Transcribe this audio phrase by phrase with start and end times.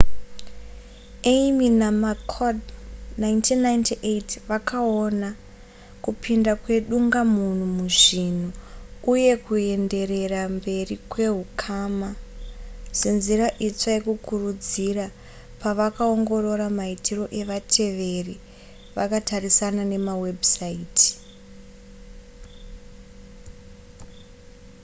[1.33, 2.59] eighmey namccord
[3.19, 5.29] 1998 vakaona
[6.03, 8.47] kupinda kwedungamunhu muzvinhu
[9.13, 12.09] uye kuenderera mberi kwehukama
[12.99, 15.05] senzira itsva yekukurudzira
[15.61, 18.35] pavakaongorora maitiro evateveri
[18.95, 21.09] vakatarisana nemawebhusaiti